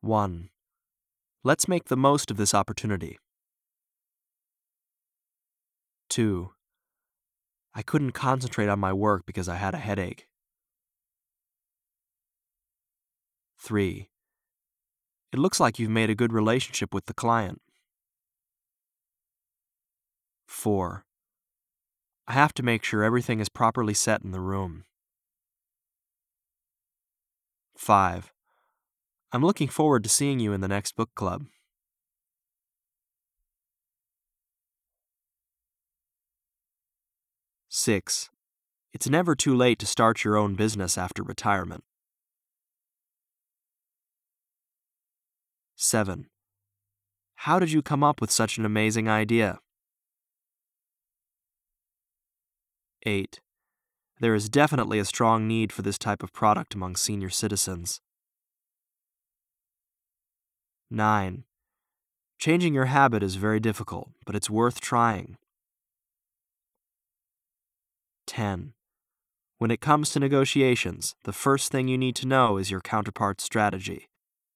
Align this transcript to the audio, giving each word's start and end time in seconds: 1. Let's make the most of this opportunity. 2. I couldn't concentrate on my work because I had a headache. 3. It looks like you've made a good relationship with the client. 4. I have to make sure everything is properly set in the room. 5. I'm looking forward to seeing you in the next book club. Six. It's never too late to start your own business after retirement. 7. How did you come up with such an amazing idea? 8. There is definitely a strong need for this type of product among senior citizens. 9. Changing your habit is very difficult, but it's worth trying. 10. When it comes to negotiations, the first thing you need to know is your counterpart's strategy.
1. 0.00 0.50
Let's 1.42 1.66
make 1.66 1.86
the 1.86 1.96
most 1.96 2.30
of 2.30 2.36
this 2.36 2.54
opportunity. 2.54 3.18
2. 6.08 6.50
I 7.74 7.82
couldn't 7.82 8.12
concentrate 8.12 8.68
on 8.68 8.78
my 8.78 8.92
work 8.92 9.24
because 9.26 9.48
I 9.48 9.56
had 9.56 9.74
a 9.74 9.78
headache. 9.78 10.28
3. 13.58 14.08
It 15.32 15.38
looks 15.38 15.58
like 15.58 15.78
you've 15.78 15.90
made 15.90 16.10
a 16.10 16.14
good 16.14 16.32
relationship 16.32 16.94
with 16.94 17.06
the 17.06 17.14
client. 17.14 17.60
4. 20.46 21.04
I 22.28 22.32
have 22.32 22.54
to 22.54 22.62
make 22.62 22.84
sure 22.84 23.02
everything 23.02 23.40
is 23.40 23.48
properly 23.48 23.94
set 23.94 24.22
in 24.22 24.30
the 24.30 24.40
room. 24.40 24.84
5. 27.76 28.32
I'm 29.30 29.44
looking 29.44 29.68
forward 29.68 30.04
to 30.04 30.08
seeing 30.08 30.40
you 30.40 30.54
in 30.54 30.62
the 30.62 30.68
next 30.68 30.96
book 30.96 31.10
club. 31.14 31.44
Six. 37.68 38.30
It's 38.94 39.08
never 39.08 39.34
too 39.34 39.54
late 39.54 39.78
to 39.80 39.86
start 39.86 40.24
your 40.24 40.38
own 40.38 40.54
business 40.54 40.96
after 40.96 41.22
retirement. 41.22 41.84
7. 45.76 46.26
How 47.36 47.58
did 47.58 47.70
you 47.70 47.82
come 47.82 48.02
up 48.02 48.20
with 48.20 48.30
such 48.30 48.56
an 48.56 48.64
amazing 48.64 49.08
idea? 49.08 49.60
8. 53.04 53.40
There 54.20 54.34
is 54.34 54.48
definitely 54.48 54.98
a 54.98 55.04
strong 55.04 55.46
need 55.46 55.72
for 55.72 55.82
this 55.82 55.98
type 55.98 56.22
of 56.22 56.32
product 56.32 56.74
among 56.74 56.96
senior 56.96 57.30
citizens. 57.30 58.00
9. 60.90 61.44
Changing 62.38 62.72
your 62.72 62.86
habit 62.86 63.22
is 63.22 63.34
very 63.34 63.60
difficult, 63.60 64.10
but 64.24 64.34
it's 64.34 64.48
worth 64.48 64.80
trying. 64.80 65.36
10. 68.26 68.72
When 69.58 69.70
it 69.70 69.80
comes 69.80 70.10
to 70.10 70.20
negotiations, 70.20 71.14
the 71.24 71.32
first 71.32 71.70
thing 71.70 71.88
you 71.88 71.98
need 71.98 72.16
to 72.16 72.26
know 72.26 72.56
is 72.56 72.70
your 72.70 72.80
counterpart's 72.80 73.44
strategy. 73.44 74.07